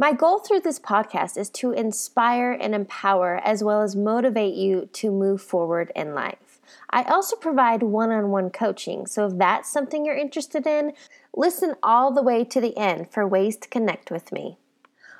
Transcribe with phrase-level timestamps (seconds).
[0.00, 4.88] My goal through this podcast is to inspire and empower as well as motivate you
[4.92, 6.60] to move forward in life.
[6.88, 10.92] I also provide one on one coaching, so if that's something you're interested in,
[11.34, 14.56] listen all the way to the end for ways to connect with me.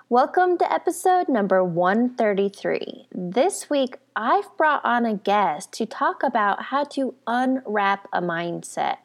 [0.08, 3.08] Welcome to episode number 133.
[3.12, 8.98] This week, I've brought on a guest to talk about how to unwrap a mindset.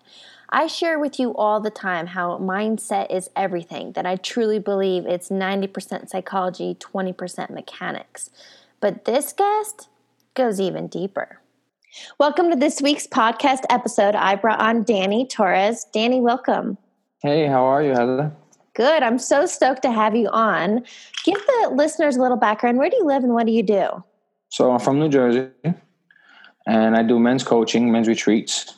[0.55, 5.03] I share with you all the time how mindset is everything, that I truly believe
[5.07, 8.29] it's 90% psychology, 20% mechanics.
[8.79, 9.89] But this guest
[10.35, 11.39] goes even deeper.
[12.19, 14.13] Welcome to this week's podcast episode.
[14.13, 15.87] I brought on Danny Torres.
[15.91, 16.77] Danny, welcome.
[17.23, 18.31] Hey, how are you, Heather?
[18.75, 19.01] Good.
[19.01, 20.85] I'm so stoked to have you on.
[21.25, 22.77] Give the listeners a little background.
[22.77, 24.03] Where do you live and what do you do?
[24.49, 25.47] So I'm from New Jersey,
[26.67, 28.75] and I do men's coaching, men's retreats.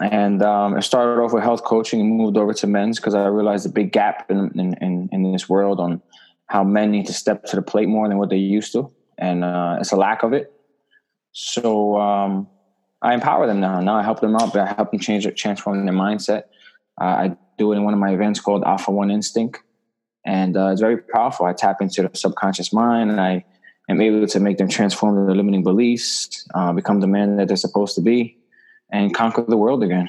[0.00, 3.26] And um, I started off with health coaching and moved over to men's because I
[3.26, 6.00] realized a big gap in, in, in, in, this world on
[6.46, 8.90] how men need to step to the plate more than what they used to.
[9.18, 10.50] And uh, it's a lack of it.
[11.32, 12.48] So um,
[13.02, 13.80] I empower them now.
[13.80, 16.44] Now I help them out, but I help them change, transform their mindset.
[17.00, 19.60] Uh, I do it in one of my events called Alpha One Instinct,
[20.24, 21.46] and uh, it's very powerful.
[21.46, 23.44] I tap into the subconscious mind, and I
[23.88, 27.56] am able to make them transform their limiting beliefs, uh, become the man that they're
[27.56, 28.38] supposed to be,
[28.92, 30.08] and conquer the world again.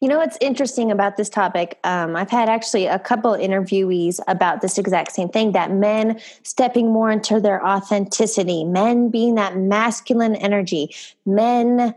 [0.00, 1.78] You know what's interesting about this topic?
[1.84, 6.90] Um, I've had actually a couple interviewees about this exact same thing that men stepping
[6.90, 11.94] more into their authenticity, men being that masculine energy, men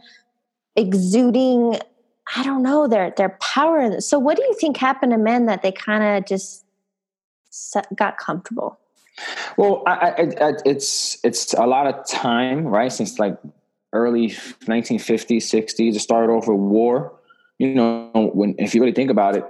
[0.76, 1.80] exuding
[2.36, 4.02] I don't know their their power.
[4.02, 6.66] So, what do you think happened to men that they kind of just
[7.96, 8.80] got comfortable?
[9.58, 12.92] Well, I, I, I, it's it's a lot of time, right?
[12.92, 13.38] Since like
[13.96, 17.20] early 1950s, 60s, it started off with war.
[17.58, 19.44] You know, when if you really think about it,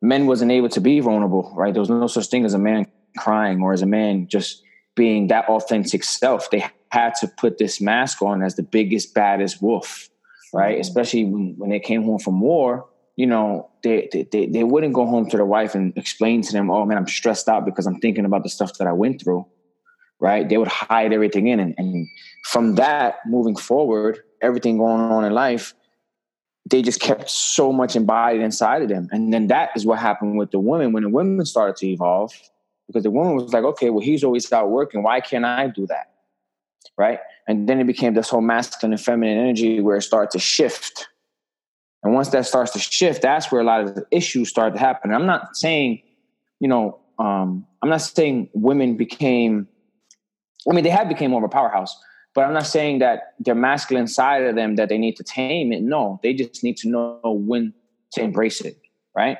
[0.00, 1.72] men wasn't able to be vulnerable, right?
[1.72, 2.86] There was no such thing as a man
[3.16, 4.62] crying or as a man just
[4.94, 6.50] being that authentic self.
[6.50, 10.10] They had to put this mask on as the biggest, baddest wolf
[10.52, 10.74] right?
[10.74, 10.80] Mm-hmm.
[10.80, 12.86] Especially when, when they came home from war,
[13.16, 16.70] you know, they, they they wouldn't go home to their wife and explain to them,
[16.70, 19.46] "Oh man, I'm stressed out because I'm thinking about the stuff that I went through."
[20.22, 20.48] Right?
[20.48, 22.06] They would hide everything in, and, and
[22.44, 25.74] from that, moving forward, everything going on in life,
[26.70, 29.08] they just kept so much embodied inside of them.
[29.10, 32.32] And then that is what happened with the women when the women started to evolve,
[32.86, 35.02] because the woman was like, "Okay, well, he's always out working.
[35.02, 36.12] Why can't I do that?"
[36.96, 37.18] right?
[37.48, 41.08] And then it became this whole masculine and feminine energy where it started to shift.
[42.02, 44.80] And once that starts to shift, that's where a lot of the issues start to
[44.80, 45.10] happen.
[45.10, 46.02] And I'm not saying,
[46.60, 49.68] you know, um, I'm not saying women became,
[50.68, 51.98] I mean, they have became more of a powerhouse,
[52.34, 55.72] but I'm not saying that their masculine side of them that they need to tame
[55.72, 55.82] it.
[55.82, 57.74] No, they just need to know when
[58.12, 58.78] to embrace it,
[59.16, 59.38] right?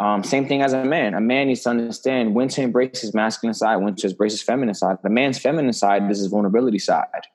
[0.00, 1.14] Um, same thing as a man.
[1.14, 4.42] A man needs to understand when to embrace his masculine side, when to embrace his
[4.42, 4.98] feminine side.
[5.02, 7.26] The man's feminine side is his vulnerability side.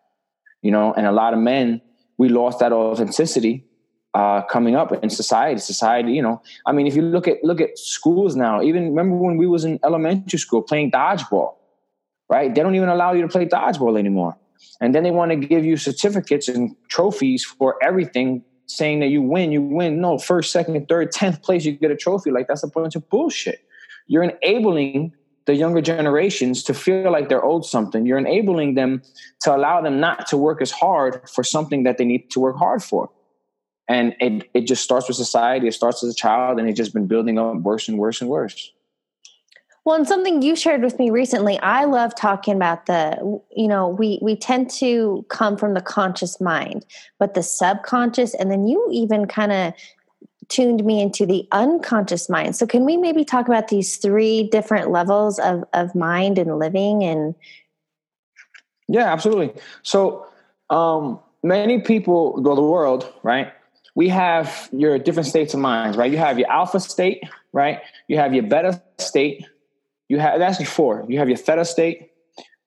[0.62, 1.82] You know, and a lot of men,
[2.18, 3.64] we lost that authenticity
[4.14, 5.60] uh, coming up in society.
[5.60, 9.16] Society, you know, I mean, if you look at look at schools now, even remember
[9.16, 11.54] when we was in elementary school playing dodgeball,
[12.30, 12.54] right?
[12.54, 14.38] They don't even allow you to play dodgeball anymore.
[14.82, 19.22] And then they want to give you certificates and trophies for everything saying that you
[19.22, 20.02] win, you win.
[20.02, 22.32] No, first, second, third, tenth place, you get a trophy.
[22.32, 23.62] Like that's a bunch of bullshit.
[24.08, 25.14] You're enabling
[25.46, 28.06] the younger generations to feel like they're owed something.
[28.06, 29.02] You're enabling them
[29.42, 32.58] to allow them not to work as hard for something that they need to work
[32.58, 33.10] hard for.
[33.88, 35.68] And it, it just starts with society.
[35.68, 38.30] It starts as a child, and it's just been building up worse and worse and
[38.30, 38.74] worse.
[39.88, 43.88] Well, and something you shared with me recently, I love talking about the, you know,
[43.88, 46.86] we we tend to come from the conscious mind,
[47.20, 49.74] but the subconscious, and then you even kind of
[50.50, 52.58] tuned me into the unconscious mind.
[52.58, 57.06] So, can we maybe talk about these three different levels of of mind and living?
[57.06, 57.34] And
[58.90, 59.54] yeah, absolutely.
[59.84, 60.28] So,
[60.70, 63.54] um, many people go the world, right?
[63.96, 66.12] We have your different states of minds, right?
[66.12, 67.24] You have your alpha state,
[67.54, 67.80] right?
[68.10, 69.46] You have your beta state
[70.10, 71.06] you have actually four.
[71.08, 72.12] You have your theta state.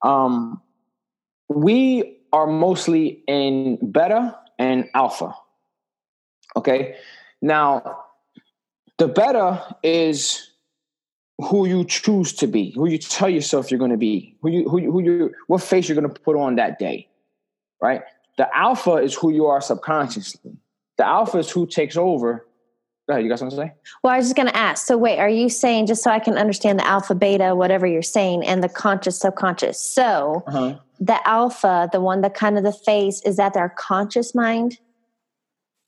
[0.02, 0.60] Um,
[1.48, 5.34] we are mostly in beta and alpha.
[6.56, 6.96] Okay.
[7.42, 8.04] Now,
[8.98, 10.50] the beta is
[11.38, 14.68] who you choose to be, who you tell yourself you're going to be, who you
[14.68, 17.08] who you, who you what face you're going to put on that day,
[17.80, 18.02] right?
[18.36, 20.52] The alpha is who you are subconsciously.
[20.98, 22.46] The alpha is who takes over.
[23.10, 23.72] Go ahead, you got something to say?
[24.04, 24.86] Well, I was just going to ask.
[24.86, 28.02] So, wait, are you saying just so I can understand the alpha, beta, whatever you're
[28.02, 29.80] saying, and the conscious, subconscious?
[29.80, 30.78] So, uh-huh.
[31.00, 34.78] the alpha, the one that kind of the face, is that their conscious mind?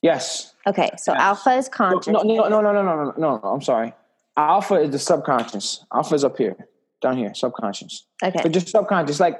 [0.01, 0.53] Yes.
[0.67, 1.21] Okay, so yes.
[1.21, 2.11] alpha is conscious.
[2.11, 3.49] No, no, no, no, no, no, no, no, no.
[3.49, 3.93] I'm sorry.
[4.35, 5.85] Alpha is the subconscious.
[5.93, 6.57] Alpha is up here,
[7.01, 8.05] down here, subconscious.
[8.21, 8.41] Okay.
[8.43, 9.21] But just subconscious.
[9.21, 9.39] Like,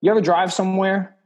[0.00, 1.16] you ever drive somewhere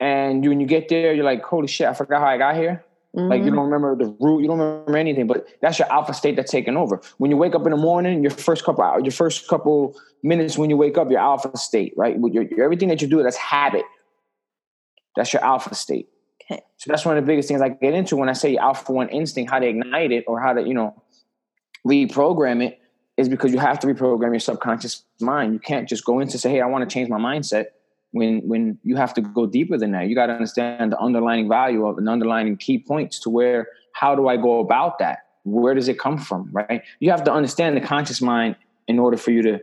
[0.00, 2.56] and you when you get there, you're like, holy shit, I forgot how I got
[2.56, 2.84] here.
[3.16, 3.28] Mm-hmm.
[3.28, 3.56] Like you mm-hmm.
[3.56, 6.76] don't remember the root, you don't remember anything, but that's your alpha state that's taking
[6.76, 7.00] over.
[7.18, 10.56] When you wake up in the morning, your first couple hours, your first couple minutes
[10.56, 12.16] when you wake up, your alpha state, right?
[12.16, 13.84] With your, your everything that you do, that's habit.
[15.16, 16.08] That's your alpha state.
[16.44, 16.62] Okay.
[16.76, 19.08] So that's one of the biggest things I get into when I say alpha one
[19.08, 21.02] instinct, how to ignite it or how to, you know,
[21.86, 22.78] reprogram it
[23.16, 25.52] is because you have to reprogram your subconscious mind.
[25.52, 27.66] You can't just go in to say, hey, I want to change my mindset
[28.12, 30.08] when when you have to go deeper than that.
[30.08, 34.14] You got to understand the underlying value of an underlying key points to where how
[34.14, 35.26] do I go about that?
[35.44, 36.50] Where does it come from?
[36.52, 36.82] Right?
[36.98, 38.56] You have to understand the conscious mind
[38.88, 39.60] in order for you to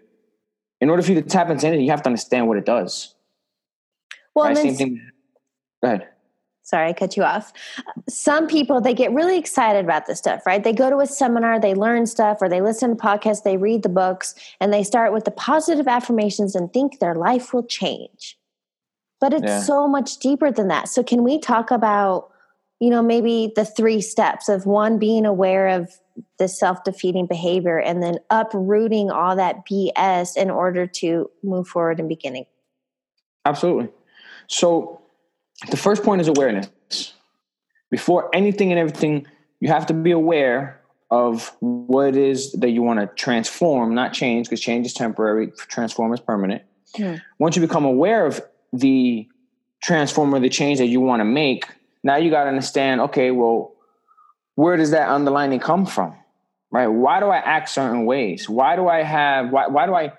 [0.79, 3.15] in order for you to tap into it, you have to understand what it does.
[4.35, 4.57] Well, right?
[4.57, 5.01] same thing.
[5.81, 6.07] Go ahead
[6.67, 7.53] sorry i cut you off
[8.09, 11.59] some people they get really excited about this stuff right they go to a seminar
[11.59, 15.13] they learn stuff or they listen to podcasts they read the books and they start
[15.13, 18.36] with the positive affirmations and think their life will change
[19.19, 19.61] but it's yeah.
[19.61, 22.29] so much deeper than that so can we talk about
[22.79, 25.91] you know maybe the three steps of one being aware of
[26.39, 32.09] the self-defeating behavior and then uprooting all that bs in order to move forward and
[32.09, 32.45] beginning
[33.45, 33.89] absolutely
[34.47, 35.01] so
[35.69, 37.13] the first point is awareness.
[37.89, 39.27] Before anything and everything,
[39.59, 44.13] you have to be aware of what it is that you want to transform, not
[44.13, 46.63] change, because change is temporary, transform is permanent.
[46.97, 47.19] Yeah.
[47.39, 48.41] Once you become aware of
[48.73, 49.27] the
[49.83, 51.65] transform or the change that you want to make,
[52.03, 53.73] now you got to understand okay, well,
[54.55, 56.15] where does that underlining come from?
[56.71, 56.87] Right?
[56.87, 58.49] Why do I act certain ways?
[58.49, 60.13] Why do I have, why, why do I,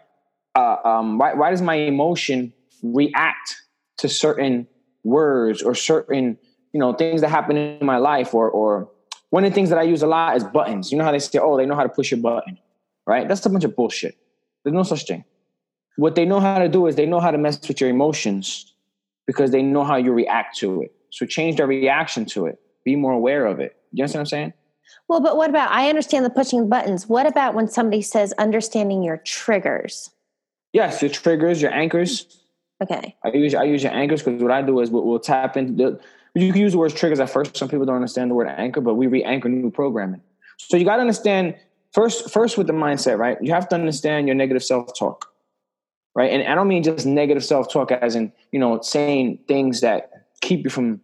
[0.54, 2.52] uh, um, why, why does my emotion
[2.82, 3.56] react
[3.98, 4.66] to certain
[5.04, 6.38] words or certain
[6.72, 8.90] you know things that happen in my life or or
[9.30, 10.90] one of the things that I use a lot is buttons.
[10.90, 12.58] You know how they say, oh, they know how to push your button,
[13.06, 13.28] right?
[13.28, 14.16] That's a bunch of bullshit.
[14.64, 15.24] There's no such thing.
[15.98, 18.72] What they know how to do is they know how to mess with your emotions
[19.26, 20.94] because they know how you react to it.
[21.10, 22.60] So change their reaction to it.
[22.84, 23.76] Be more aware of it.
[23.92, 24.52] You understand what I'm saying?
[25.08, 27.08] Well, but what about I understand the pushing buttons.
[27.08, 30.10] What about when somebody says understanding your triggers?
[30.72, 32.42] Yes, your triggers, your anchors.
[32.80, 33.16] Okay.
[33.24, 35.72] I use I use your anchors because what I do is we'll, we'll tap into
[35.72, 36.00] the.
[36.34, 37.56] You can use the word triggers at first.
[37.56, 40.20] Some people don't understand the word anchor, but we re-anchor new programming.
[40.58, 41.56] So you got to understand
[41.92, 42.30] first.
[42.30, 43.36] First, with the mindset, right?
[43.42, 45.28] You have to understand your negative self-talk,
[46.18, 46.32] right?
[46.32, 50.64] And I don't mean just negative self-talk as in you know saying things that keep
[50.64, 51.00] you from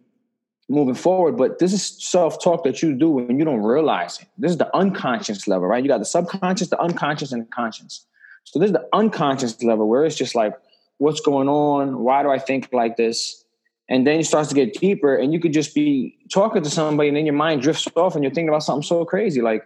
[0.67, 4.27] moving forward, but this is self-talk that you do when you don't realize it.
[4.37, 5.81] This is the unconscious level, right?
[5.81, 8.05] You got the subconscious, the unconscious, and the conscious.
[8.43, 10.53] So this is the unconscious level where it's just like
[10.97, 11.99] what's going on?
[11.99, 13.45] Why do I think like this?
[13.87, 17.07] And then it starts to get deeper, and you could just be talking to somebody,
[17.07, 19.65] and then your mind drifts off, and you're thinking about something so crazy, like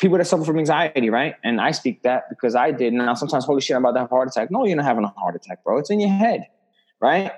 [0.00, 1.34] people that suffer from anxiety, right?
[1.44, 2.92] And I speak that because I did.
[2.92, 4.50] Now sometimes, holy shit, I'm about to have a heart attack.
[4.50, 5.78] No, you're not having a heart attack, bro.
[5.78, 6.46] It's in your head,
[7.00, 7.32] right?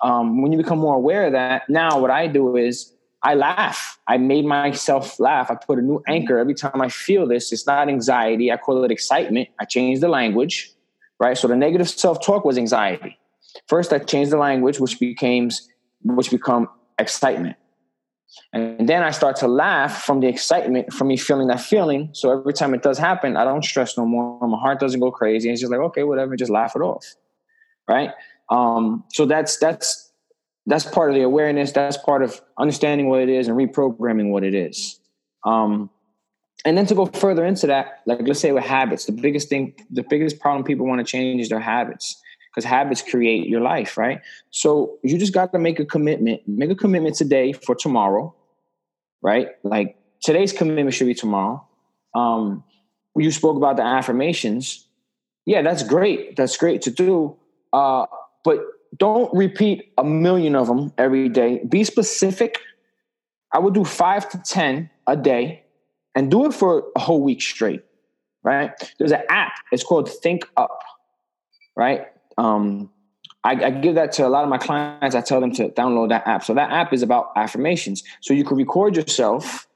[0.00, 2.92] Um, when you become more aware of that, now what I do is
[3.22, 3.98] I laugh.
[4.06, 5.50] I made myself laugh.
[5.50, 7.52] I put a new anchor every time I feel this.
[7.52, 8.52] It's not anxiety.
[8.52, 9.48] I call it excitement.
[9.58, 10.74] I change the language
[11.18, 11.36] right?
[11.36, 13.18] So the negative self-talk was anxiety.
[13.66, 15.50] First, I changed the language, which became
[16.02, 16.68] which become
[16.98, 17.56] excitement.
[18.52, 22.10] And then I start to laugh from the excitement, from me feeling that feeling.
[22.12, 24.46] So every time it does happen, I don't stress no more.
[24.46, 25.50] My heart doesn't go crazy.
[25.50, 27.04] It's just like, okay, whatever, just laugh it off.
[27.88, 28.10] Right.
[28.50, 30.12] Um, so that's that's
[30.66, 31.72] that's part of the awareness.
[31.72, 35.00] That's part of understanding what it is and reprogramming what it is.
[35.44, 35.90] Um,
[36.64, 39.74] and then to go further into that, like let's say with habits, the biggest thing,
[39.90, 42.22] the biggest problem people want to change is their habits
[42.54, 44.20] because habits create your life, right?
[44.50, 46.42] So you just got to make a commitment.
[46.46, 48.34] Make a commitment today for tomorrow,
[49.22, 49.48] right?
[49.64, 51.66] Like today's commitment should be tomorrow.
[52.14, 52.62] Um,
[53.16, 54.86] you spoke about the affirmations.
[55.46, 56.36] Yeah, that's great.
[56.36, 57.36] That's great to do.
[57.72, 58.06] Uh,
[58.44, 58.60] but
[58.96, 61.60] don't repeat a million of them every day.
[61.68, 62.58] Be specific.
[63.52, 65.64] I would do five to 10 a day
[66.14, 67.82] and do it for a whole week straight,
[68.44, 68.70] right?
[68.98, 69.52] There's an app.
[69.72, 70.80] It's called Think Up,
[71.76, 72.06] right?
[72.38, 72.90] Um,
[73.44, 75.14] I, I, give that to a lot of my clients.
[75.14, 76.44] I tell them to download that app.
[76.44, 78.02] So that app is about affirmations.
[78.20, 79.66] So you can record yourself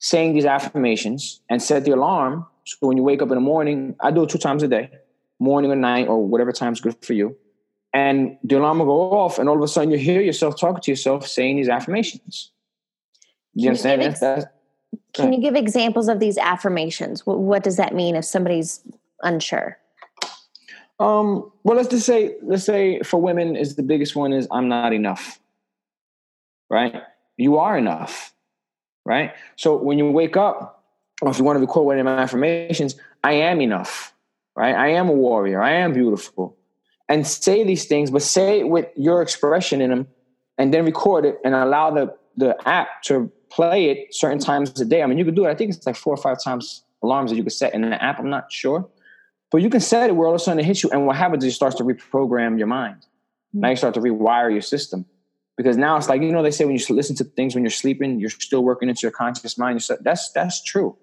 [0.00, 3.96] saying these affirmations and set the alarm So when you wake up in the morning,
[4.00, 4.90] I do it two times a day,
[5.38, 7.36] morning or night or whatever time's good for you.
[7.94, 10.82] And the alarm will go off, and all of a sudden you hear yourself talking
[10.82, 12.52] to yourself saying these affirmations.
[13.54, 14.02] You understand?
[14.02, 14.44] Ex-
[15.14, 17.26] can you give examples of these affirmations?
[17.26, 18.80] What, what does that mean if somebody's
[19.22, 19.78] unsure?
[20.98, 24.68] Um, well, let's just say, let's say for women is the biggest one is I'm
[24.68, 25.38] not enough.
[26.70, 27.02] Right?
[27.36, 28.34] You are enough.
[29.04, 29.32] Right?
[29.56, 30.84] So when you wake up,
[31.22, 34.12] or if you want to record one of my affirmations, I am enough.
[34.56, 34.74] Right?
[34.74, 35.62] I am a warrior.
[35.62, 36.56] I am beautiful.
[37.08, 40.08] And say these things, but say it with your expression in them,
[40.58, 44.84] and then record it and allow the the app to play it certain times a
[44.84, 45.02] day.
[45.02, 45.50] I mean, you could do it.
[45.50, 48.02] I think it's like four or five times alarms that you could set in the
[48.02, 48.18] app.
[48.18, 48.88] I'm not sure.
[49.50, 51.16] But you can set it where all of a sudden it hits you, and what
[51.16, 53.06] happens is it starts to reprogram your mind.
[53.52, 55.06] Now you start to rewire your system
[55.56, 57.70] because now it's like you know they say when you listen to things when you're
[57.70, 59.84] sleeping, you're still working into your conscious mind.
[60.00, 60.96] That's that's true.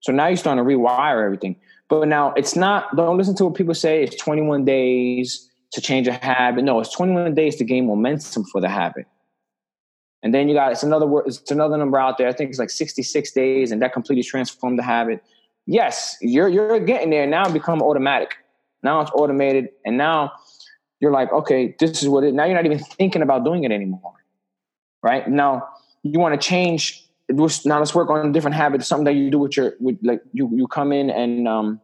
[0.00, 1.56] So now you're starting to rewire everything.
[1.88, 2.94] But now it's not.
[2.96, 4.02] Don't listen to what people say.
[4.02, 6.64] It's 21 days to change a habit.
[6.64, 9.06] No, it's 21 days to gain momentum for the habit.
[10.22, 11.24] And then you got it's another word.
[11.26, 12.26] It's another number out there.
[12.26, 15.22] I think it's like 66 days, and that completely transformed the habit
[15.66, 17.50] yes, you're you're getting there now.
[17.50, 18.36] Become automatic.
[18.82, 20.32] Now it's automated, and now
[21.00, 22.34] you're like, okay, this is what it.
[22.34, 24.14] Now you're not even thinking about doing it anymore,
[25.02, 25.28] right?
[25.28, 25.68] Now
[26.02, 27.02] you want to change.
[27.28, 28.84] Now let's work on a different habit.
[28.84, 31.80] Something that you do with your with like you you come in and um,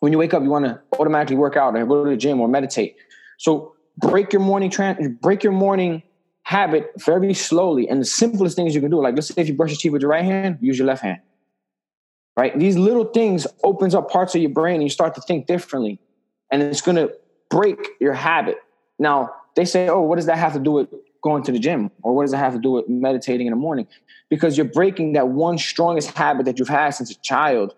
[0.00, 2.40] when you wake up, you want to automatically work out or go to the gym
[2.40, 2.96] or meditate.
[3.38, 6.04] So break your morning trans break your morning
[6.42, 7.88] habit very slowly.
[7.88, 9.92] And the simplest things you can do, like let's say if you brush your teeth
[9.92, 11.18] with your right hand, use your left hand
[12.38, 12.56] right?
[12.56, 15.98] These little things opens up parts of your brain and you start to think differently.
[16.52, 17.12] And it's going to
[17.50, 18.58] break your habit.
[19.00, 20.88] Now, they say, oh, what does that have to do with
[21.20, 21.90] going to the gym?
[22.02, 23.88] Or what does that have to do with meditating in the morning?
[24.30, 27.74] Because you're breaking that one strongest habit that you've had since a child.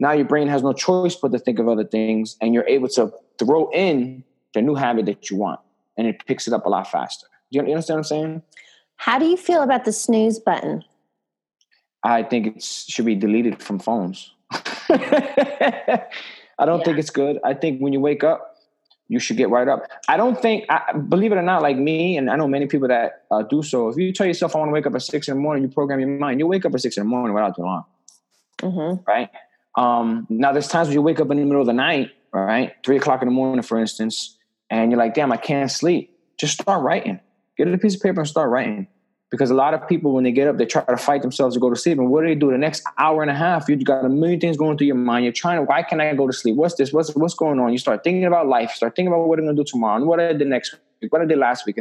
[0.00, 2.88] Now your brain has no choice but to think of other things, and you're able
[2.88, 4.24] to throw in
[4.54, 5.60] the new habit that you want,
[5.96, 7.28] and it picks it up a lot faster.
[7.52, 8.42] Do you understand what I'm saying?
[8.96, 10.84] How do you feel about the snooze button?
[12.02, 14.32] I think it should be deleted from phones.
[14.50, 16.06] I
[16.58, 16.84] don't yeah.
[16.84, 17.38] think it's good.
[17.44, 18.56] I think when you wake up,
[19.08, 19.82] you should get right up.
[20.08, 22.88] I don't think, I, believe it or not, like me, and I know many people
[22.88, 23.88] that uh, do so.
[23.88, 25.68] If you tell yourself, I want to wake up at six in the morning, you
[25.68, 27.84] program your mind, you wake up at six in the morning without the alarm.
[28.58, 29.10] Mm-hmm.
[29.10, 29.30] Right?
[29.76, 32.74] Um, now, there's times when you wake up in the middle of the night, right?
[32.84, 34.36] Three o'clock in the morning, for instance,
[34.70, 36.16] and you're like, damn, I can't sleep.
[36.38, 37.18] Just start writing.
[37.56, 38.86] Get a piece of paper and start writing
[39.30, 41.60] because a lot of people when they get up they try to fight themselves to
[41.60, 41.98] go to sleep.
[41.98, 42.50] And what do they do?
[42.50, 45.24] The next hour and a half you got a million things going through your mind.
[45.24, 46.56] You're trying to why can't i go to sleep?
[46.56, 46.92] What's this?
[46.92, 47.72] What's what's going on?
[47.72, 48.72] You start thinking about life.
[48.72, 51.12] Start thinking about what i'm going to do tomorrow and what i did next week
[51.12, 51.78] what i did last week.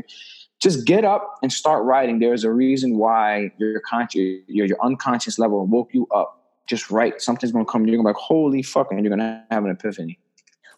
[0.61, 2.19] Just get up and start writing.
[2.19, 6.35] There's a reason why your conscious your, your unconscious level woke you up.
[6.67, 7.21] Just write.
[7.21, 7.85] Something's going to come.
[7.85, 10.19] You're going to be like holy fuck and you're going to have an epiphany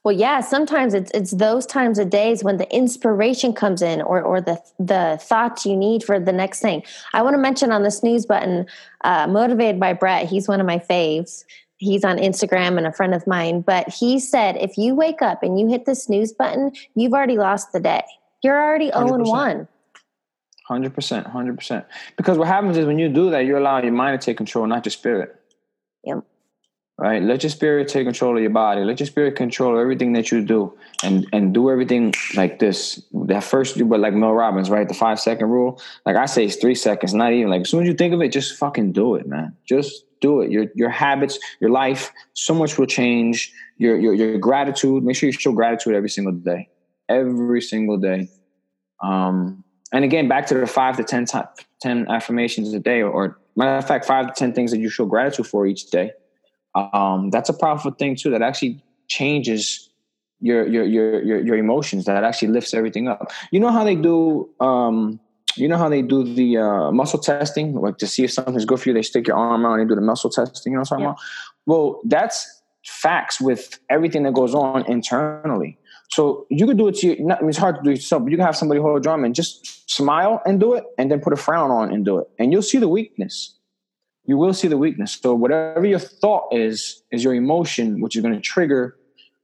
[0.04, 4.22] well, yeah, sometimes it's it's those times of days when the inspiration comes in or
[4.22, 6.84] or the the thoughts you need for the next thing.
[7.14, 8.66] I want to mention on the snooze button,
[9.04, 10.28] uh, motivated by Brett.
[10.28, 11.46] He's one of my faves.
[11.78, 13.62] He's on Instagram and a friend of mine.
[13.62, 17.38] But he said if you wake up and you hit the snooze button, you've already
[17.38, 18.04] lost the day.
[18.44, 19.68] You're already 0 and 1.
[20.68, 21.86] Hundred percent, hundred percent.
[22.18, 24.66] Because what happens is when you do that, you allow your mind to take control,
[24.66, 25.36] not your spirit.
[26.06, 26.24] Yep
[27.02, 27.24] right?
[27.24, 28.84] Let your spirit take control of your body.
[28.84, 33.02] Let your spirit control everything that you do, and and do everything like this.
[33.12, 34.88] That first, but like Mel Robbins, right?
[34.88, 35.82] The five second rule.
[36.06, 37.16] Like I say, it's three seconds.
[37.16, 39.58] Not even like as soon as you think of it, just fucking do it, man.
[39.66, 40.52] Just do it.
[40.52, 43.52] Your your habits, your life, so much will change.
[43.78, 45.04] Your your your gratitude.
[45.04, 46.70] Make sure you show gratitude every single day.
[47.10, 48.30] Every single day.
[49.02, 51.26] Um, and again, back to the five to 10,
[51.82, 54.88] 10 affirmations a day, or, or matter of fact, five to ten things that you
[54.90, 56.12] show gratitude for each day
[56.76, 58.30] um, that's a powerful thing too.
[58.32, 59.90] That actually changes
[60.40, 62.06] your your your your, your emotions.
[62.06, 63.32] That actually lifts everything up.
[63.52, 64.50] You know how they do.
[64.60, 65.20] Um,
[65.58, 68.80] you know how they do the uh, muscle testing, like to see if something's good
[68.80, 68.94] for you.
[68.94, 70.72] They stick your arm out and do the muscle testing.
[70.72, 71.10] You know what I'm talking yeah.
[71.10, 71.20] about?
[71.66, 75.78] Well, that's facts with everything that goes on internally.
[76.10, 77.24] So you could do it to you.
[77.24, 78.98] Not, I mean, it's hard to do it yourself, but you can have somebody hold
[78.98, 82.06] a drum and just smile and do it, and then put a frown on and
[82.06, 83.58] do it, and you'll see the weakness
[84.32, 85.20] you will see the weakness.
[85.22, 88.96] So whatever your thought is, is your emotion, which is going to trigger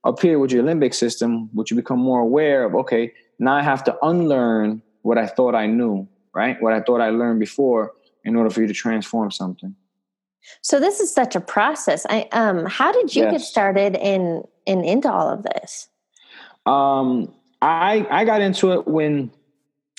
[0.05, 2.73] up here with your limbic system, which you become more aware of.
[2.73, 6.55] Okay, now I have to unlearn what I thought I knew, right?
[6.61, 7.91] What I thought I learned before,
[8.23, 9.75] in order for you to transform something.
[10.61, 12.05] So this is such a process.
[12.09, 13.31] I um, how did you yes.
[13.33, 15.89] get started in in into all of this?
[16.65, 19.31] Um, I I got into it when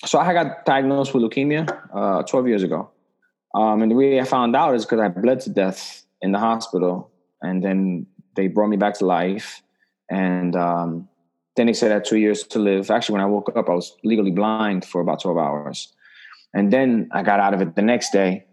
[0.07, 2.91] so I got diagnosed with leukemia uh, 12 years ago.
[3.59, 6.39] Um, and the way I found out is because I bled to death in the
[6.39, 7.11] hospital.
[7.43, 8.07] And then
[8.39, 9.63] they brought me back to life,
[10.11, 11.09] and um,
[11.57, 12.91] then they said I had two years to live.
[12.91, 15.93] Actually, when I woke up, I was legally blind for about twelve hours,
[16.55, 18.45] and then I got out of it the next day.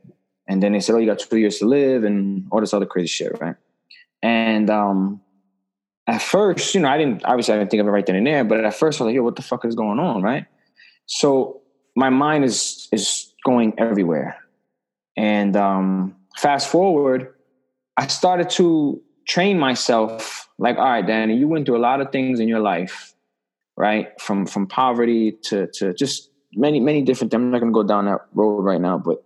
[0.48, 2.88] And then they said, "Oh, you got two years to live," and all this other
[2.88, 3.56] crazy shit, right?
[4.24, 5.22] And um,
[6.08, 8.28] at first, you know, I didn't obviously I didn't think of it right then and
[8.28, 10.46] there, but at first I was like, "Yo, what the fuck is going on?" Right?
[11.06, 11.62] So
[11.96, 14.36] my mind is is going everywhere,
[15.18, 17.34] and um, fast forward,
[17.98, 20.50] I started to train myself.
[20.58, 23.14] Like, all right, Danny, you went through a lot of things in your life,
[23.76, 24.20] right?
[24.22, 27.32] From from poverty to to just many many different.
[27.32, 27.42] things.
[27.42, 29.24] I'm not to go down that road right now, but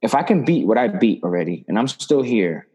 [0.00, 2.66] if I can beat what I beat already, and I'm still here,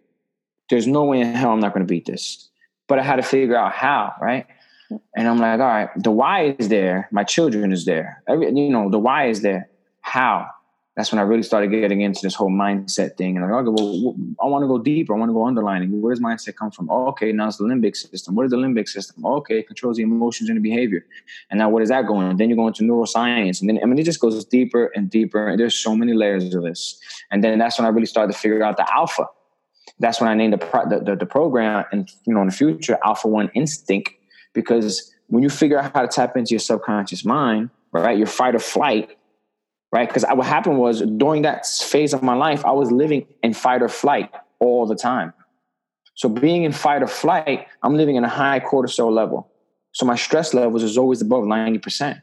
[0.69, 2.49] there's no way in hell I'm not to beat this.
[2.87, 4.47] But I had to figure out how, right?
[5.15, 7.09] And I'm like, all right, the why is there.
[7.11, 8.23] My children is there.
[8.29, 9.69] Every, you know, the why is there.
[9.99, 10.47] How?
[10.97, 13.37] That's when I really started getting into this whole mindset thing.
[13.37, 15.15] And I'm like, okay, well, I want to go deeper.
[15.15, 16.01] I want to go underlining.
[16.01, 16.89] Where does mindset come from?
[16.89, 18.35] Oh, okay, now it's the limbic system.
[18.35, 19.25] What is the limbic system?
[19.25, 21.05] Oh, okay, it controls the emotions and the behavior.
[21.49, 22.35] And now what is that going?
[22.35, 23.61] Then you go into neuroscience.
[23.61, 25.47] And then, I mean, it just goes deeper and deeper.
[25.47, 26.99] And there's so many layers of this.
[27.31, 29.27] And then that's when I really started to figure out the alpha.
[29.99, 32.97] That's when I named the, the, the, the program and, you know, in the future,
[33.05, 34.11] Alpha One Instinct
[34.57, 38.55] because when you figure out how to tap into your subconscious mind, right, your fight
[38.55, 39.16] or flight,
[39.91, 40.07] right?
[40.07, 43.81] Because what happened was during that phase of my life, I was living in fight
[43.81, 44.29] or flight
[44.59, 45.33] all the time.
[46.15, 49.51] So being in fight or flight, I'm living in a high cortisol level.
[49.91, 52.21] So my stress levels is always above 90%,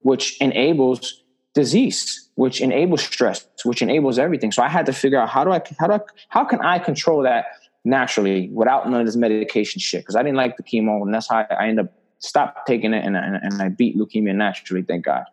[0.00, 1.22] which enables
[1.54, 4.52] disease, which enables stress, which enables everything.
[4.52, 6.78] So I had to figure out how do I how do I how can I
[6.78, 7.46] control that
[7.84, 11.28] naturally without none of this medication shit because I didn't like the chemo, and that's
[11.28, 15.04] how I, ended up stopped taking it, and, and, and I beat leukemia naturally, thank
[15.04, 15.24] God.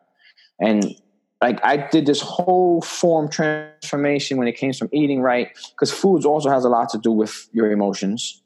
[0.60, 0.96] And
[1.42, 6.26] like I did this whole form transformation when it came from eating right, because foods
[6.26, 8.42] also has a lot to do with your emotions.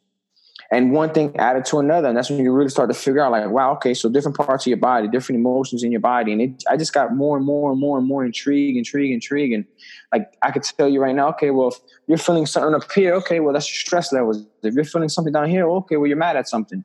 [0.72, 3.32] And one thing added to another and that's when you really start to figure out
[3.32, 6.32] like wow okay so different parts of your body different emotions in your body.
[6.32, 9.54] And it, i just got more and more and more and more intrigued, intrigued, intrigued,
[9.54, 9.66] and
[10.12, 13.14] like i could tell you right now okay well if you're feeling something up here
[13.16, 14.48] okay well that's your stress levels.
[14.64, 16.84] If you're feeling something down here okay well you're mad at something.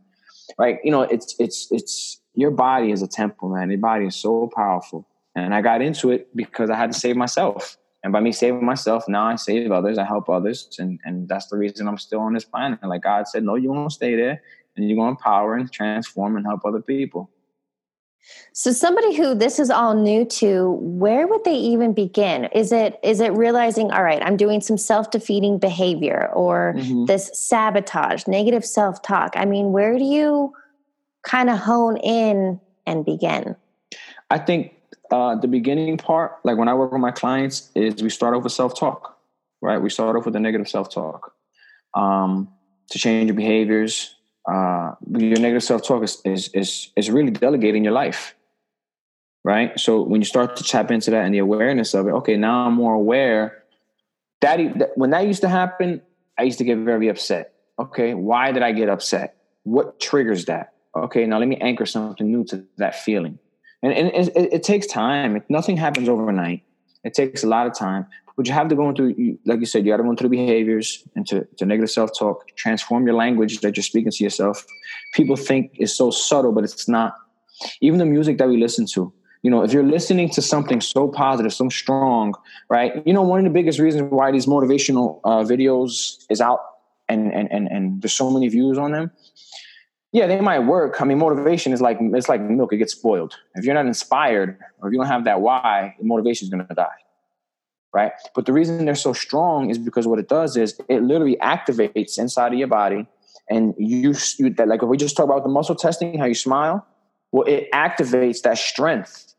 [0.59, 3.71] Right you know it's it's it's your body is a temple man.
[3.71, 5.07] Your body is so powerful
[5.45, 8.65] and i got into it because i had to save myself and by me saving
[8.65, 12.21] myself, now I save others, I help others, and and that's the reason I'm still
[12.21, 12.79] on this planet.
[12.83, 14.41] Like God said, no, you won't stay there,
[14.77, 17.31] and you're going to empower and transform and help other people.
[18.53, 22.45] So somebody who this is all new to, where would they even begin?
[22.47, 27.07] Is it is it realizing, all right, I'm doing some self-defeating behavior or mm-hmm.
[27.07, 29.33] this sabotage, negative self-talk?
[29.35, 30.53] I mean, where do you
[31.25, 33.57] kind of hone in and begin?
[34.31, 34.75] I think
[35.11, 38.45] uh, the beginning part, like when I work with my clients, is we start off
[38.45, 39.19] with self talk,
[39.61, 39.79] right?
[39.79, 41.33] We start off with the negative self talk
[41.95, 42.49] um,
[42.91, 44.15] to change your behaviors.
[44.51, 48.35] Uh, your negative self talk is, is is is really delegating your life,
[49.45, 49.79] right?
[49.79, 52.67] So when you start to tap into that and the awareness of it, okay, now
[52.67, 53.65] I'm more aware.
[54.41, 56.01] That when that used to happen,
[56.39, 57.55] I used to get very upset.
[57.79, 59.37] Okay, why did I get upset?
[59.65, 60.75] What triggers that?
[60.95, 63.39] Okay, now let me anchor something new to that feeling
[63.83, 65.43] and, and it, it, takes time.
[65.49, 66.63] Nothing happens overnight.
[67.05, 68.07] It takes a lot of time.
[68.37, 70.29] But you have to go into, like you said, you got to go into the
[70.29, 74.65] behaviors and to, to negative self talk, transform your language that you're speaking to yourself.
[75.15, 77.15] People think it's so subtle, but it's not.
[77.81, 79.13] Even the music that we listen to,
[79.43, 82.35] you know, if you're listening to something so positive, so strong,
[82.69, 83.05] right?
[83.05, 86.61] You know, one of the biggest reasons why these motivational uh, videos is out
[87.09, 89.11] and, and, and, and there's so many views on them
[90.13, 91.01] yeah, they might work.
[91.01, 93.35] I mean, motivation is like it's like milk; it gets spoiled.
[93.55, 96.75] If you're not inspired, or if you don't have that why, motivation is going to
[96.75, 96.89] die,
[97.93, 98.13] right?
[98.35, 102.19] But the reason they're so strong is because what it does is it literally activates
[102.19, 103.07] inside of your body,
[103.51, 106.35] and you, you that like if we just talk about the muscle testing, how you
[106.35, 106.87] smile,
[107.31, 109.35] well, it activates that strength.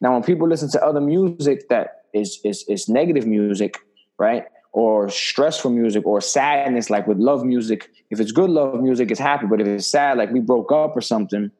[0.00, 3.78] Now, when people listen to other music that is is is negative music,
[4.18, 4.44] right?
[4.72, 7.90] Or stressful music or sadness, like with love music.
[8.10, 9.46] If it's good love music, it's happy.
[9.46, 11.50] But if it's sad, like we broke up or something,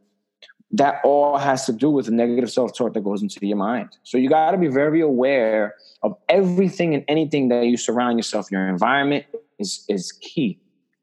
[0.73, 3.97] that all has to do with the negative self talk that goes into your mind.
[4.05, 8.51] So you got to be very aware of everything and anything that you surround yourself.
[8.51, 9.27] Your environment
[9.59, 10.61] is is key.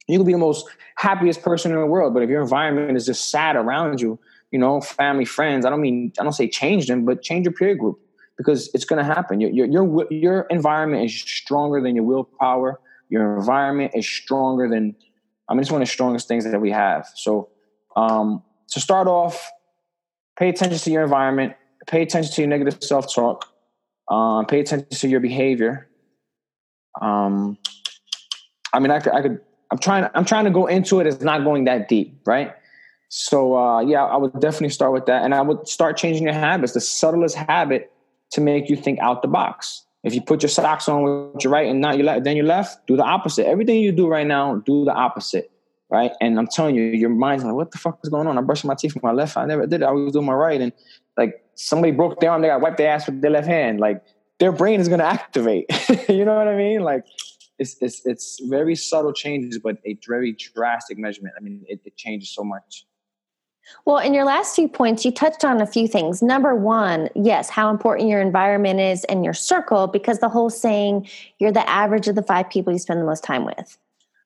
[0.08, 0.66] You can be the most
[0.96, 4.18] happiest person in the world, but if your environment is just sad around you,
[4.52, 5.66] you know, family, friends.
[5.66, 8.00] I don't mean I don't say change them, but change your peer group
[8.38, 9.42] because it's going to happen.
[9.42, 12.80] Your, your, your, your environment is stronger than your willpower.
[13.10, 14.96] Your environment is stronger than,
[15.50, 17.08] I mean, it's one of the strongest things that we have.
[17.16, 17.50] So,
[17.96, 19.50] um, to start off,
[20.38, 21.54] pay attention to your environment,
[21.88, 23.46] pay attention to your negative self talk,
[24.10, 25.88] um, pay attention to your behavior.
[27.02, 27.58] Um,
[28.74, 29.40] I mean, I could, I could
[29.72, 30.10] I'm trying.
[30.14, 31.08] I'm trying to go into it.
[31.08, 32.54] It's not going that deep, right?
[33.10, 36.34] So uh, yeah, I would definitely start with that, and I would start changing your
[36.34, 36.74] habits.
[36.74, 37.92] The subtlest habit
[38.32, 39.86] to make you think out the box.
[40.04, 42.46] If you put your socks on with your right and not your left, then your
[42.46, 43.48] left, do the opposite.
[43.48, 45.52] Everything you do right now, do the opposite,
[45.90, 46.12] right?
[46.22, 48.38] And I'm telling you, your mind's like, what the fuck is going on?
[48.38, 49.36] I'm brushing my teeth with my left.
[49.38, 49.86] I never did it.
[49.86, 50.72] I was doing my right, and
[51.18, 53.80] like somebody broke their arm, they got wiped their ass with their left hand.
[53.80, 54.04] Like
[54.40, 55.66] their brain is going to activate.
[56.10, 56.82] you know what I mean?
[56.82, 57.04] Like
[57.60, 61.36] it's it's it's very subtle changes, but a very drastic measurement.
[61.38, 62.86] I mean, it, it changes so much.
[63.86, 66.22] Well, in your last few points, you touched on a few things.
[66.22, 71.08] Number one, yes, how important your environment is and your circle, because the whole saying
[71.40, 73.78] you're the average of the five people you spend the most time with.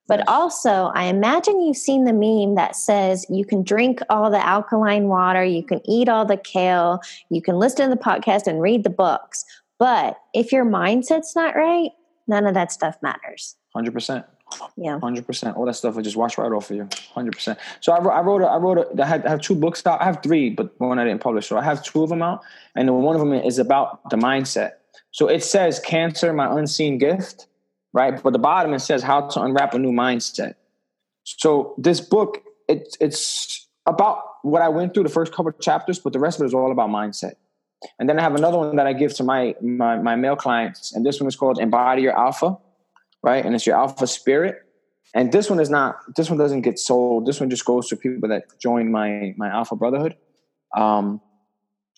[0.08, 4.46] But also, I imagine you've seen the meme that says you can drink all the
[4.46, 7.00] alkaline water, you can eat all the kale,
[7.30, 9.46] you can listen to the podcast and read the books.
[9.80, 11.92] But if your mindset's not right,
[12.28, 13.56] none of that stuff matters.
[13.76, 14.26] 100%.
[14.76, 15.58] Yeah, hundred percent.
[15.58, 16.90] All that stuff will just wash right off of you.
[17.14, 17.60] Hundred percent.
[17.80, 19.86] So I wrote, I wrote, a, I wrote, a, I, had, I have two books
[19.86, 20.02] out.
[20.02, 21.48] I have three, but one I didn't publish.
[21.48, 22.42] So I have two of them out,
[22.76, 24.74] and one of them is about the mindset.
[25.12, 27.48] So it says "Cancer, my unseen gift,"
[27.94, 28.22] right?
[28.22, 30.56] But the bottom it says how to unwrap a new mindset.
[31.24, 36.00] So this book, it's it's about what I went through the first couple of chapters,
[36.00, 37.34] but the rest of it is all about mindset.
[38.00, 40.94] And then I have another one that I give to my my, my male clients,
[40.94, 42.58] and this one is called "Embody Your Alpha."
[43.24, 43.46] Right?
[43.46, 44.58] And it's your alpha spirit.
[45.14, 45.98] And this one is not.
[46.16, 47.26] This one doesn't get sold.
[47.26, 50.16] This one just goes to people that join my my alpha brotherhood.
[50.76, 51.20] Um,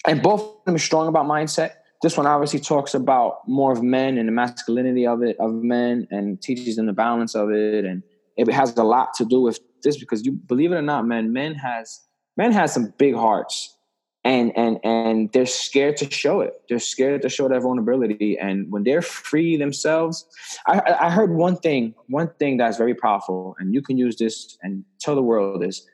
[0.07, 1.73] and both of them are strong about mindset.
[2.01, 6.07] This one obviously talks about more of men and the masculinity of it of men
[6.11, 7.85] and teaches them the balance of it.
[7.85, 8.03] And
[8.35, 11.31] it has a lot to do with this because you believe it or not, man,
[11.31, 12.01] men has
[12.35, 13.77] men has some big hearts
[14.23, 16.61] and and and they're scared to show it.
[16.69, 18.37] They're scared to show that vulnerability.
[18.37, 20.25] And when they're free themselves
[20.67, 24.57] I, I heard one thing one thing that's very powerful and you can use this
[24.61, 25.85] and tell the world is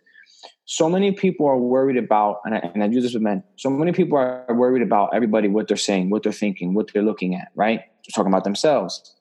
[0.66, 3.70] so many people are worried about and I, and I do this with men so
[3.70, 7.36] many people are worried about everybody what they're saying what they're thinking what they're looking
[7.36, 7.80] at right?
[7.80, 9.16] They're talking about themselves.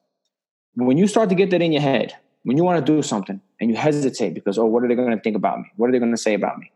[0.74, 3.40] When you start to get that in your head when you want to do something
[3.60, 5.66] and you hesitate because oh what are they going to think about me?
[5.76, 6.70] What are they going to say about me?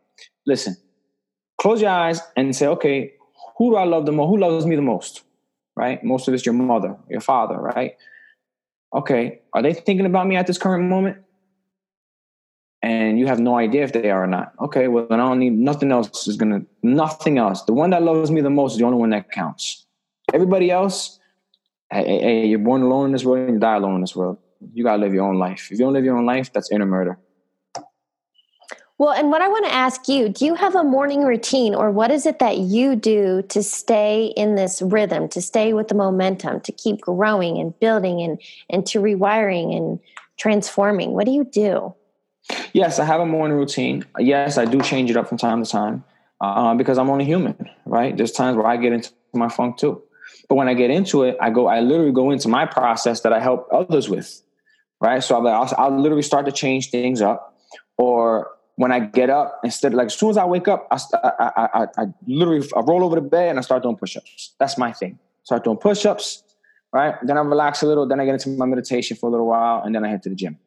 [0.46, 0.76] Listen
[1.62, 3.12] close your eyes and say, okay,
[3.57, 4.29] who do I love the most?
[4.31, 5.22] Who loves me the most?
[5.77, 6.03] Right?
[6.03, 7.92] Most of it's your mother, your father, right?
[8.92, 11.18] Okay, are they thinking about me at this current moment?
[12.83, 14.53] And you have no idea if they are or not.
[14.61, 17.62] Okay, well, then I don't need nothing else is gonna, nothing else.
[17.62, 19.87] The one that loves me the most is the only one that counts.
[20.35, 21.20] Everybody else,
[21.92, 24.38] hey, hey, you're born alone in this world and you die alone in this world.
[24.75, 25.68] You gotta live your own life.
[25.70, 27.20] If you don't live your own life, that's inner murder.
[28.98, 31.90] Well, and what I want to ask you, do you have a morning routine or
[31.90, 35.94] what is it that you do to stay in this rhythm, to stay with the
[35.94, 39.98] momentum, to keep growing and building and and to rewiring and
[40.38, 41.12] transforming?
[41.12, 41.94] What do you do?
[42.72, 44.05] Yes, I have a morning routine.
[44.18, 46.05] Yes, I do change it up from time to time
[46.40, 48.16] uh, because I'm only human, right?
[48.16, 50.02] There's times where I get into my funk too.
[50.48, 53.33] But when I get into it, I go, I literally go into my process that
[53.33, 54.42] I help others with,
[55.00, 55.22] right?
[55.22, 57.59] So I'll, I'll literally start to change things up
[57.96, 61.68] or when I get up, instead like as soon as I wake up, I, I,
[61.74, 64.54] I, I literally I roll over the bed and I start doing push-ups.
[64.58, 65.18] That's my thing.
[65.44, 66.42] Start doing push-ups,
[66.92, 67.14] right?
[67.22, 68.06] Then I relax a little.
[68.06, 70.28] Then I get into my meditation for a little while, and then I head to
[70.28, 70.58] the gym.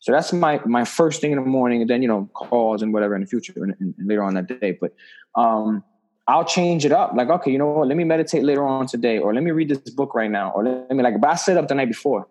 [0.00, 2.92] So that's my my first thing in the morning, and then you know calls and
[2.92, 4.76] whatever in the future and, and later on that day.
[4.80, 4.94] But
[5.34, 5.82] um,
[6.28, 7.12] I'll change it up.
[7.14, 7.88] Like okay, you know what?
[7.88, 10.64] Let me meditate later on today, or let me read this book right now, or
[10.64, 11.20] let me like.
[11.20, 12.28] But I set up the night before.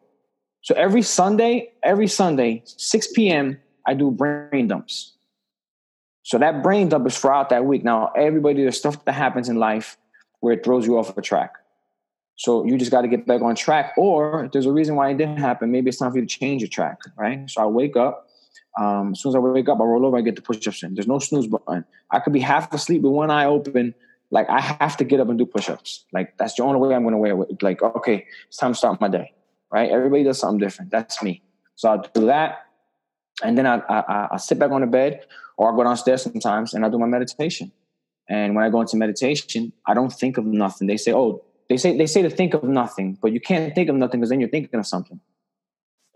[0.64, 3.58] So every Sunday, every Sunday, 6 p.m.
[3.86, 5.14] I do brain dumps.
[6.24, 7.84] So that brain dump is throughout that week.
[7.84, 9.98] Now, everybody, there's stuff that happens in life
[10.40, 11.56] where it throws you off of a track.
[12.36, 13.94] So you just got to get back on track.
[13.98, 15.72] Or there's a reason why it didn't happen.
[15.72, 17.50] Maybe it's time for you to change your track, right?
[17.50, 18.28] So I wake up.
[18.80, 20.94] Um, as soon as I wake up, I roll over, I get the push-ups in.
[20.94, 21.84] There's no snooze button.
[22.10, 23.94] I could be half asleep with one eye open.
[24.30, 26.06] Like I have to get up and do push-ups.
[26.14, 27.62] Like that's the only way I'm going to wear it.
[27.62, 29.34] Like, okay, it's time to start my day,
[29.72, 29.90] right?
[29.90, 30.90] Everybody does something different.
[30.90, 31.44] That's me.
[31.76, 32.66] So I'll do that
[33.44, 35.26] and then I, I, I sit back on the bed
[35.58, 37.72] or I go downstairs sometimes and I do my meditation.
[38.30, 40.88] And when I go into meditation, I don't think of nothing.
[40.88, 43.90] They say, oh, they say they say to think of nothing, but you can't think
[43.90, 45.20] of nothing because then you're thinking of something,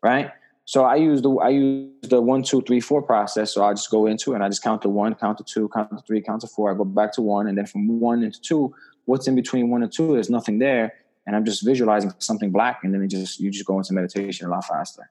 [0.03, 0.31] right?
[0.65, 3.53] So I use the I use the one, two, three, four process.
[3.53, 5.69] So I just go into it and I just count to one, count to two,
[5.69, 6.71] count to three, count to four.
[6.71, 8.73] I go back to one, and then from one into two,
[9.05, 10.13] what's in between one and two?
[10.13, 10.93] There's nothing there,
[11.25, 14.47] and I'm just visualizing something black, and then it just you just go into meditation
[14.47, 15.09] a lot faster.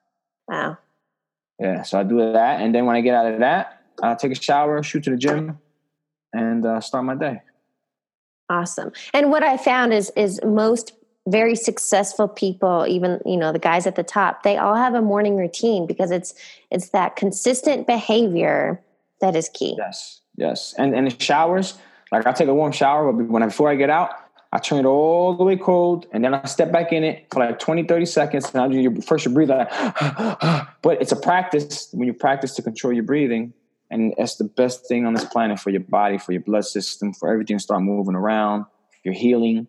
[0.48, 0.78] Wow.
[1.58, 4.32] Yeah, so I do that, and then when I get out of that, I take
[4.32, 5.58] a shower, shoot to the gym,
[6.32, 7.42] and uh, start my day.
[8.50, 8.92] Awesome.
[9.12, 10.92] And what I found is is most
[11.26, 15.00] very successful people, even you know the guys at the top, they all have a
[15.02, 16.34] morning routine because it's
[16.70, 18.82] it's that consistent behavior
[19.20, 19.74] that is key.
[19.78, 21.78] Yes, yes, and and the showers.
[22.12, 24.10] Like I take a warm shower, but when I, before I get out,
[24.54, 27.40] I turn it all the way cold, and then I step back in it for
[27.40, 28.54] like 20, 30 seconds.
[28.54, 29.68] And I do your first you breathe like,
[30.82, 33.52] but it's a practice when you practice to control your breathing,
[33.90, 37.12] and it's the best thing on this planet for your body, for your blood system,
[37.12, 38.66] for everything to start moving around.
[39.02, 39.66] You're healing,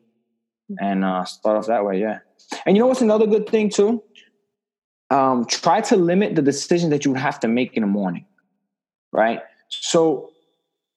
[0.79, 1.99] and uh, start off that way.
[1.99, 2.19] Yeah,
[2.67, 4.03] and you know what's another good thing too?
[5.09, 8.27] Um, try to limit the decision that you have to make in the morning,
[9.11, 9.41] right?
[9.69, 10.29] So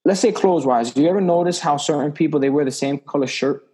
[0.05, 2.99] let's say clothes wise, do you ever notice how certain people they wear the same
[2.99, 3.65] color shirt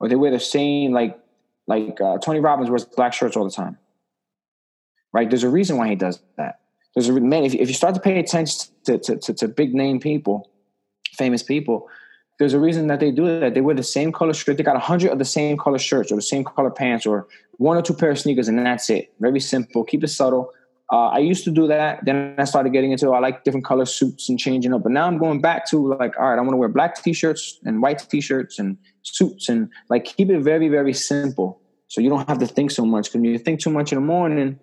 [0.00, 1.18] or they wear the same like
[1.66, 3.76] like uh, Tony Robbins wears black shirts all the time,
[5.12, 5.28] right?
[5.28, 6.60] There's a reason why he does that.
[6.94, 9.74] There's a man if, if you start to pay attention to, to, to, to big
[9.74, 10.50] name people,
[11.12, 11.88] famous people,
[12.38, 13.54] there's a reason that they do that.
[13.54, 14.56] They wear the same color shirt.
[14.56, 17.26] They got a hundred of the same color shirts or the same color pants or
[17.58, 19.12] one or two pair of sneakers, and that's it.
[19.20, 19.84] Very simple.
[19.84, 20.52] Keep it subtle.
[20.92, 22.04] Uh, I used to do that.
[22.04, 24.82] Then I started getting into I like different color suits and changing up.
[24.82, 27.58] But now I'm going back to like, all right, I want to wear black t-shirts
[27.64, 28.76] and white t-shirts and
[29.06, 32.84] suits and like keep it very very simple so you don't have to think so
[32.84, 33.06] much.
[33.06, 34.58] Because when you think too much in the morning,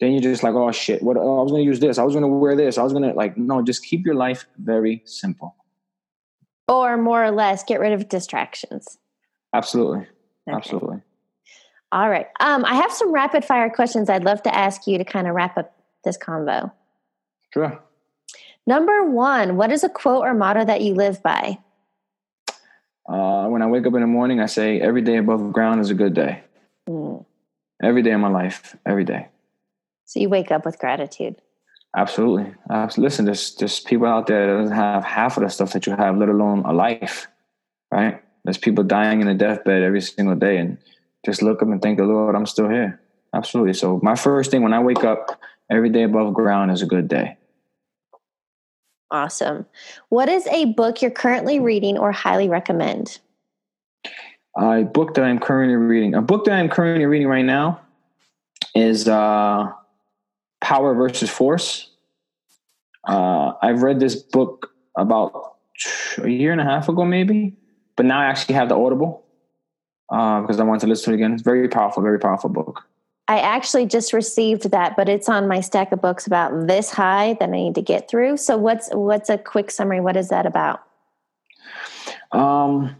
[0.00, 1.16] then you're just like, oh shit, what?
[1.16, 1.98] Oh, I was going to use this.
[1.98, 2.78] I was going to wear this.
[2.78, 5.56] I was going to like, no, just keep your life very simple.
[6.68, 8.98] Or more or less, get rid of distractions.
[9.54, 10.56] Absolutely, okay.
[10.56, 11.00] absolutely.
[11.92, 12.26] All right.
[12.40, 15.34] Um, I have some rapid fire questions I'd love to ask you to kind of
[15.34, 15.72] wrap up
[16.04, 16.72] this convo.
[17.54, 17.80] Sure.
[18.66, 21.58] Number one, what is a quote or motto that you live by?
[23.08, 25.90] Uh, when I wake up in the morning, I say, every day above ground is
[25.90, 26.42] a good day.
[26.88, 27.24] Mm.
[27.82, 29.28] Every day of my life, every day.
[30.04, 31.36] So you wake up with gratitude.
[31.96, 32.52] Absolutely.
[32.68, 35.86] Uh, listen, there's there's people out there that doesn't have half of the stuff that
[35.86, 37.28] you have, let alone a life.
[37.90, 38.22] Right?
[38.44, 40.78] There's people dying in a deathbed every single day, and
[41.24, 43.00] just look up and thank the Lord, I'm still here.
[43.34, 43.74] Absolutely.
[43.74, 45.40] So my first thing when I wake up,
[45.70, 47.36] every day above ground is a good day.
[49.10, 49.66] Awesome.
[50.08, 53.18] What is a book you're currently reading or highly recommend?
[54.58, 56.14] A book that I'm currently reading.
[56.14, 57.80] A book that I'm currently reading right now
[58.74, 59.70] is uh,
[60.60, 61.90] Power versus Force.
[63.06, 65.56] Uh, I've read this book about
[66.18, 67.54] a year and a half ago, maybe,
[67.96, 69.24] but now I actually have the Audible
[70.10, 71.32] uh, because I want to listen to it again.
[71.32, 72.82] It's very powerful, very powerful book.
[73.28, 77.36] I actually just received that, but it's on my stack of books about this high
[77.40, 78.36] that I need to get through.
[78.36, 80.00] So what's what's a quick summary?
[80.00, 80.82] What is that about?
[82.30, 82.94] Um,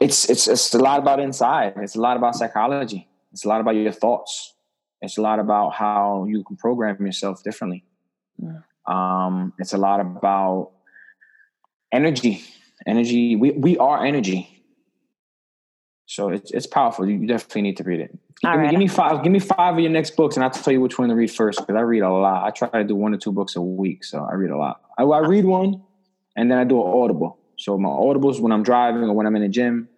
[0.00, 1.74] it's it's it's a lot about inside.
[1.76, 3.06] It's a lot about psychology.
[3.32, 4.54] It's a lot about your thoughts.
[5.02, 7.84] It's a lot about how you can program yourself differently.
[8.38, 8.60] Yeah.
[8.86, 10.70] Um, it's a lot about
[11.92, 12.42] energy.
[12.86, 13.36] Energy.
[13.36, 14.55] We we are energy.
[16.06, 17.08] So it's it's powerful.
[17.08, 18.16] You definitely need to read it.
[18.40, 19.22] Give, me, give me five.
[19.24, 21.30] Give me five of your next books, and I'll tell you which one to read
[21.30, 21.58] first.
[21.58, 22.46] Because I read a lot.
[22.46, 24.82] I try to do one or two books a week, so I read a lot.
[24.96, 25.82] I, I read one,
[26.36, 27.38] and then I do an audible.
[27.56, 29.88] So my audibles when I'm driving or when I'm in the gym,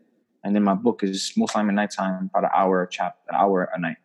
[0.43, 3.35] and then my book is most time at nighttime, about an hour a chap, an
[3.35, 3.99] hour a night.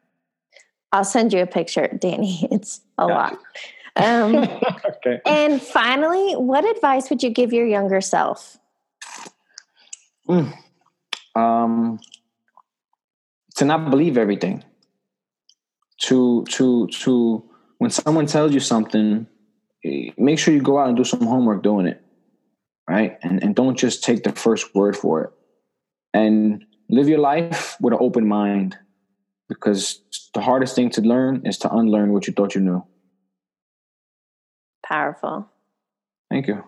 [0.92, 2.48] I'll send you a picture, Danny.
[2.52, 3.14] It's a yeah.
[3.14, 3.40] lot.
[3.96, 4.36] Um,
[4.98, 5.22] okay.
[5.26, 8.58] And finally, what advice would you give your younger self?
[10.28, 10.54] Mm
[11.36, 12.00] um,
[13.56, 14.64] to not believe everything.
[16.04, 17.44] To to to
[17.78, 19.28] when someone tells you something,
[19.86, 22.02] eh, make sure you go out and do some homework doing it,
[22.90, 23.18] right?
[23.24, 25.30] And and don't just take the first word for it.
[26.14, 28.78] And live your life with an open mind,
[29.48, 30.02] because
[30.34, 32.84] the hardest thing to learn is to unlearn what you thought you knew.
[34.86, 35.48] Powerful.
[36.30, 36.64] Thank you.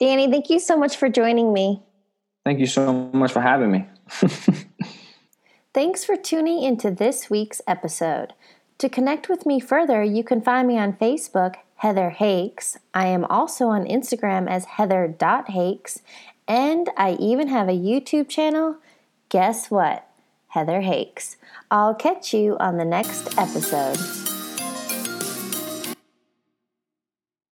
[0.00, 1.82] Danny, thank you so much for joining me.
[2.44, 3.86] Thank you so much for having me.
[5.74, 8.34] Thanks for tuning into this week's episode.
[8.78, 12.78] To connect with me further, you can find me on Facebook, Heather Hakes.
[12.92, 16.02] I am also on Instagram as heather.hakes,
[16.46, 18.76] and I even have a YouTube channel.
[19.28, 20.08] Guess what?
[20.48, 21.36] Heather Hakes.
[21.70, 24.31] I'll catch you on the next episode.